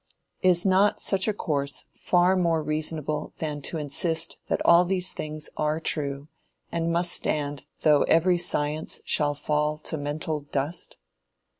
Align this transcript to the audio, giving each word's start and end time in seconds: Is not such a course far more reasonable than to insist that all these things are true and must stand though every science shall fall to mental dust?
Is 0.41 0.65
not 0.65 0.99
such 0.99 1.27
a 1.27 1.33
course 1.33 1.85
far 1.93 2.35
more 2.35 2.63
reasonable 2.63 3.33
than 3.37 3.61
to 3.61 3.77
insist 3.77 4.37
that 4.47 4.59
all 4.65 4.83
these 4.83 5.13
things 5.13 5.47
are 5.57 5.79
true 5.79 6.27
and 6.71 6.91
must 6.91 7.11
stand 7.11 7.67
though 7.81 8.01
every 8.07 8.39
science 8.39 9.01
shall 9.05 9.35
fall 9.35 9.77
to 9.77 9.97
mental 9.97 10.39
dust? 10.39 10.97